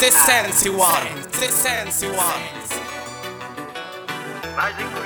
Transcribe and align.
C'est 0.00 0.12
Sensyone, 0.12 1.10
c'est 1.30 1.50
Sensyone. 1.50 2.16
Mágico 4.56 4.80
e 4.82 4.98
assim. 4.98 4.99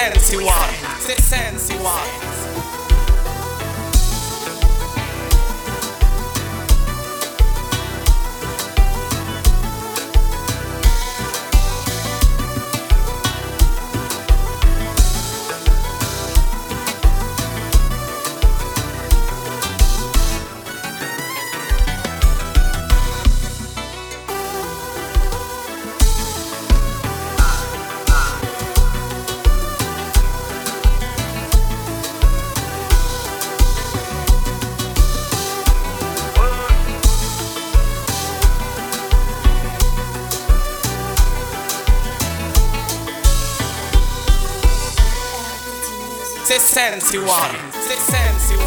Sensi 0.00 0.36
one, 0.38 0.72
Sensyone. 0.98 2.29
One, 46.92 46.98
c'est 46.98 47.98
Sensyone. 47.98 48.66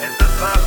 Essa 0.00 0.26
fase. 0.38 0.62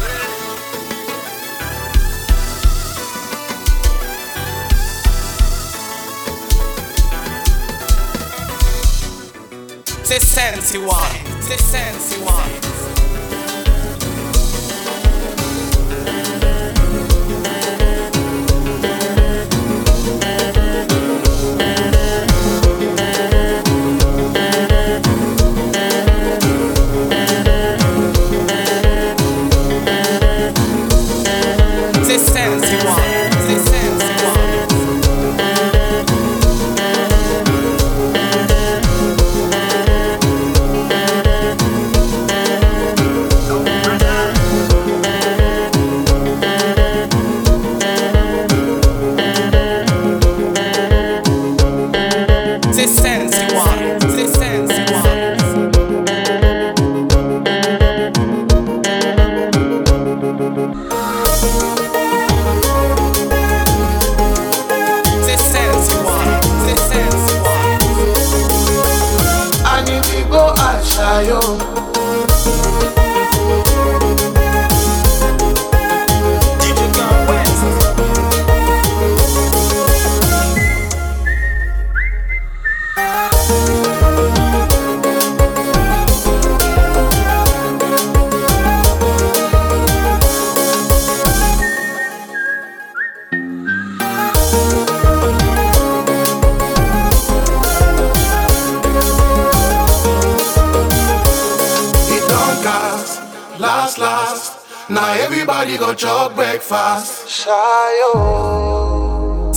C'est 10.04 10.20
Sensyone, 10.20 10.92
c'est 11.40 11.58
Sensyone. 11.58 12.56
C'est 12.62 12.65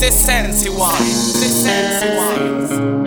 Shayo. 0.09 0.13
C'est 0.13 0.53
Sensyone, 0.53 1.05
c'est 1.35 1.49
sensi 1.49 2.07
one. 2.17 2.98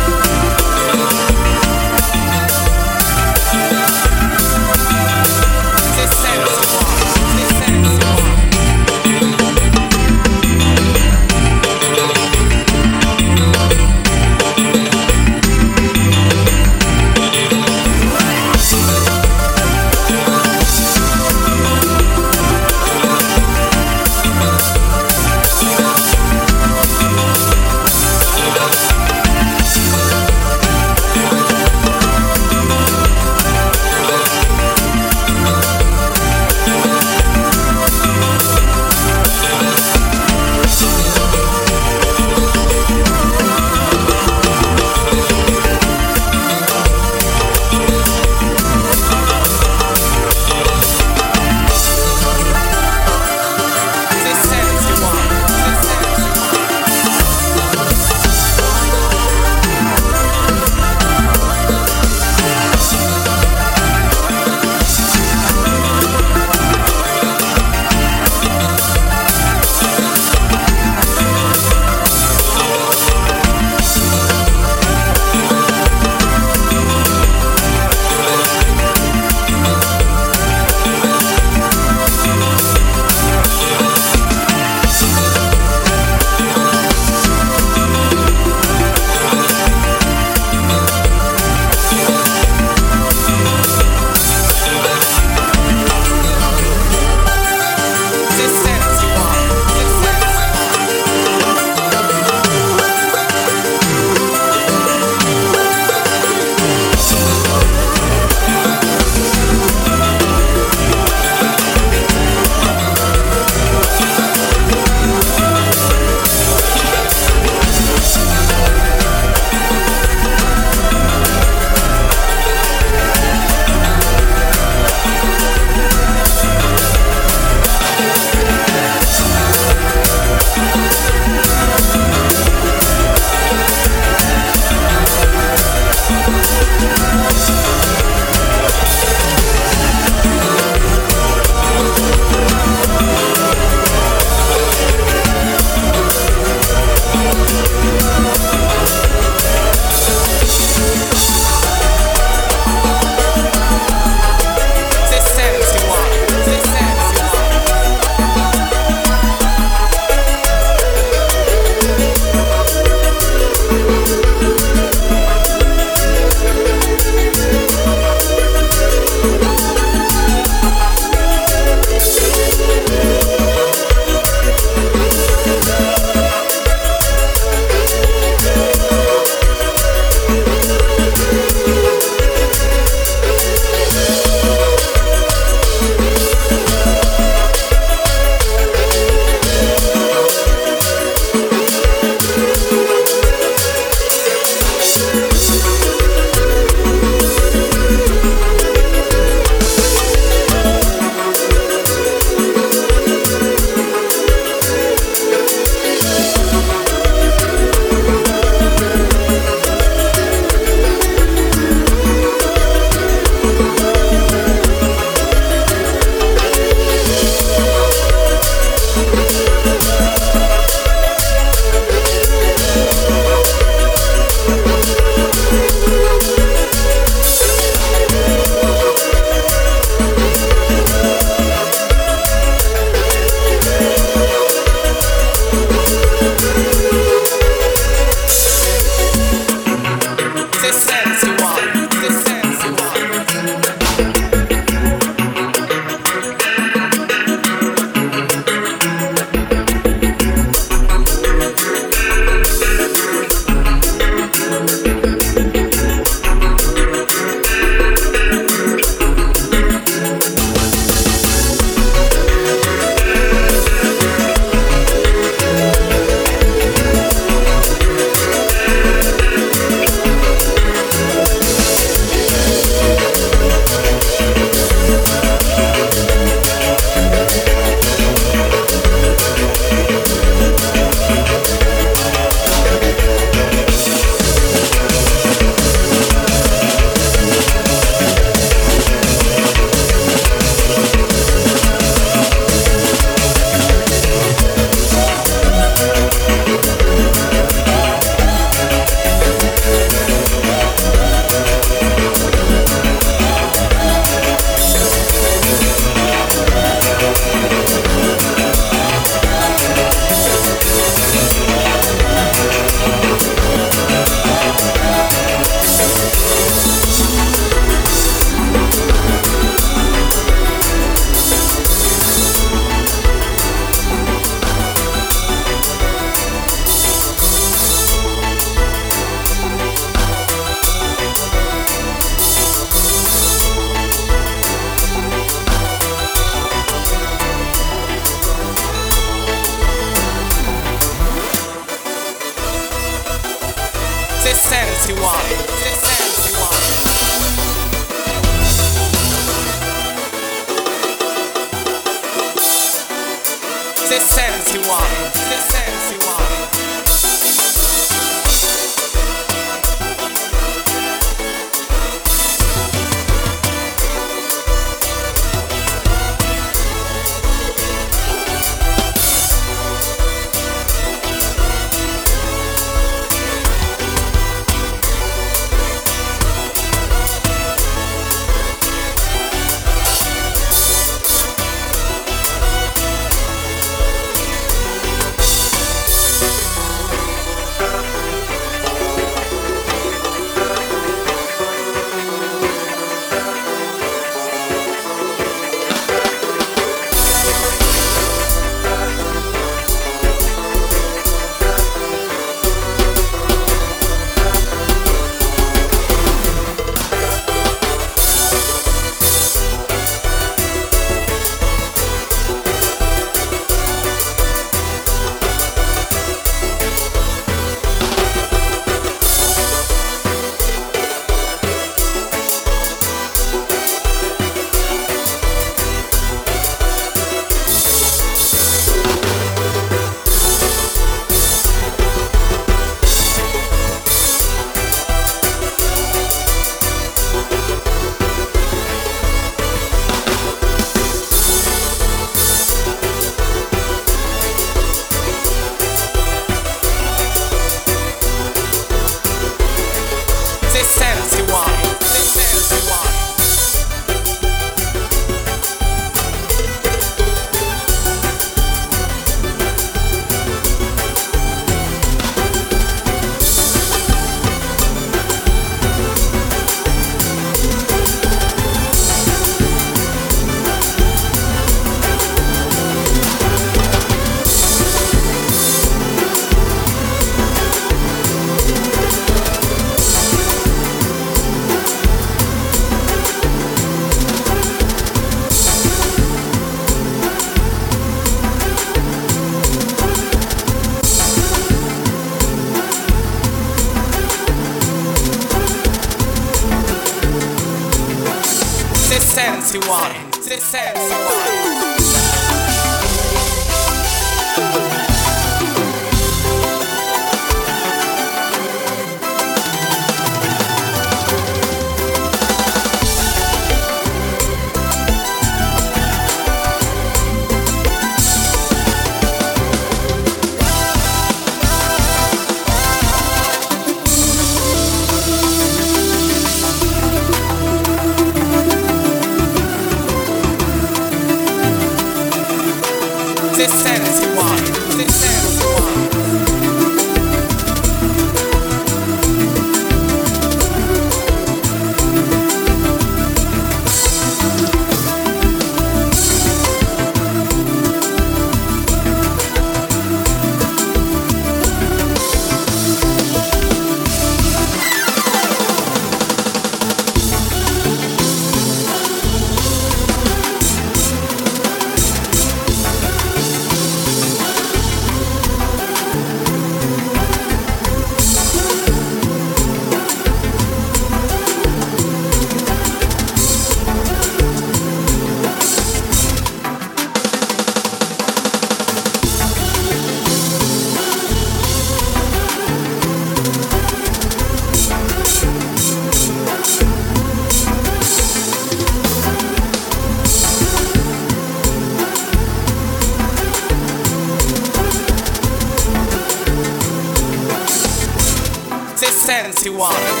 2021. 599.43 600.00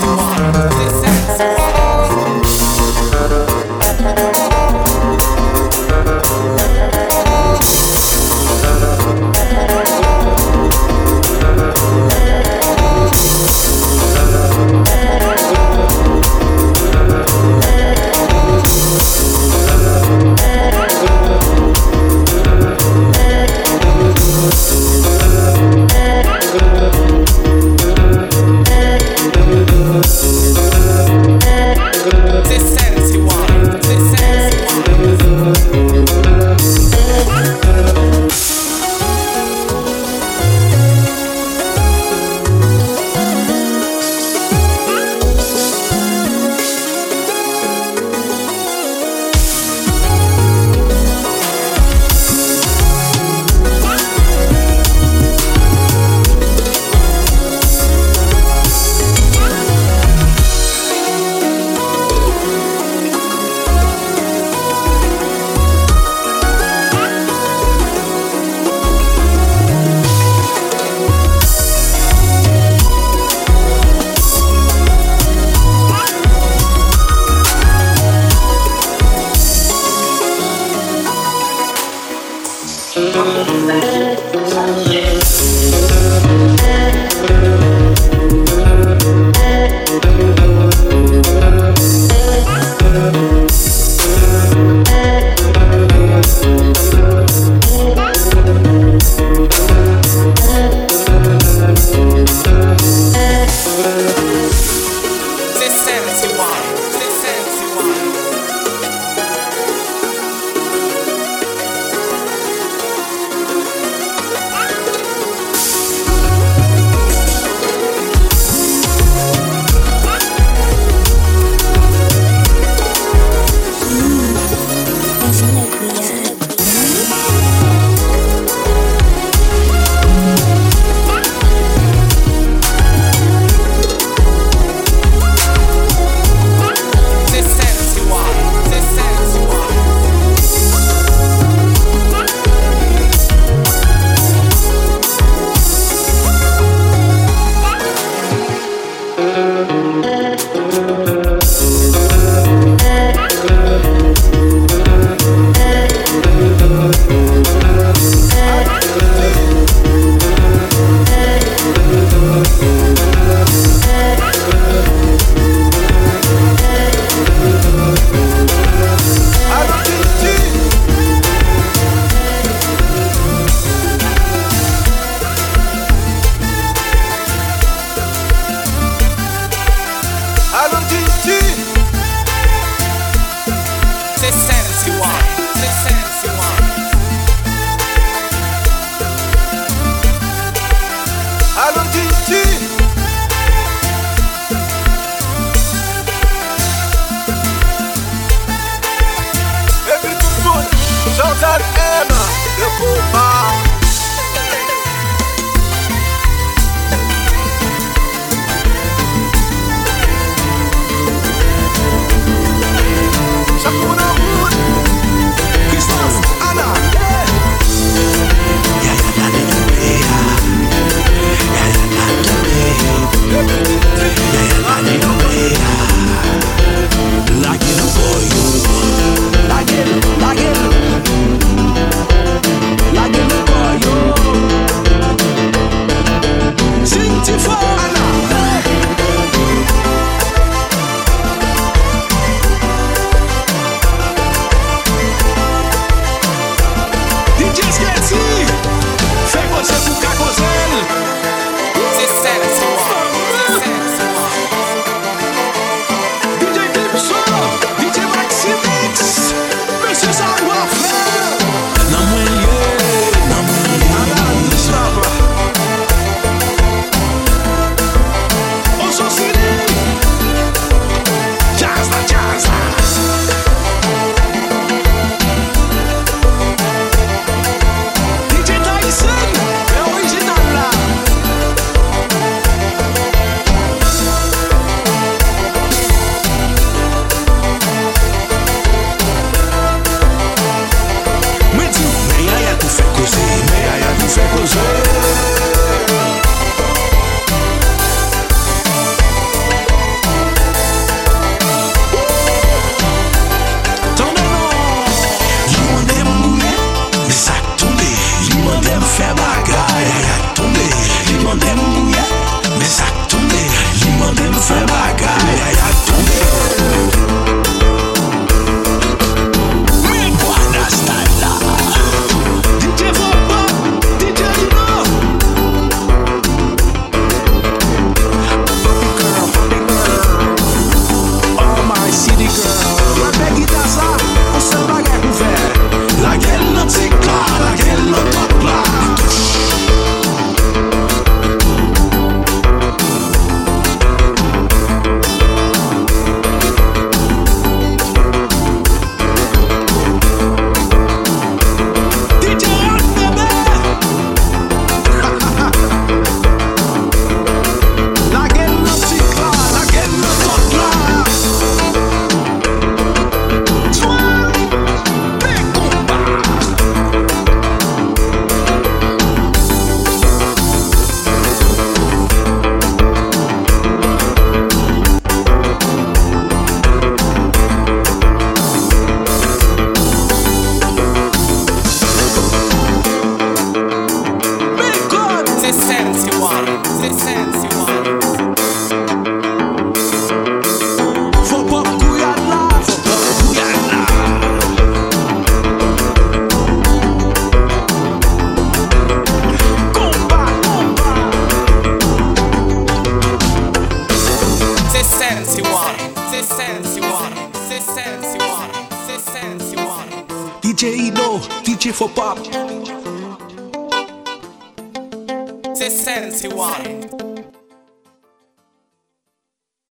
to 0.00 0.06
one. 0.16 0.52
This 0.52 0.92
Sensyone. 1.00 1.75